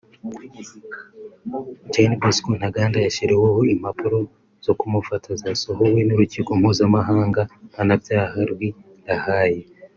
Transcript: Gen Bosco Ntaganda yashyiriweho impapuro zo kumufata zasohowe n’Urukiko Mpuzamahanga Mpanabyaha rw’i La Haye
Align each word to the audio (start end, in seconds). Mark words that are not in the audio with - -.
Gen 1.93 2.11
Bosco 2.21 2.49
Ntaganda 2.59 2.97
yashyiriweho 3.05 3.59
impapuro 3.73 4.17
zo 4.65 4.73
kumufata 4.79 5.29
zasohowe 5.41 5.99
n’Urukiko 6.03 6.49
Mpuzamahanga 6.59 7.41
Mpanabyaha 7.69 8.39
rw’i 8.51 8.69
La 9.07 9.15
Haye 9.25 9.61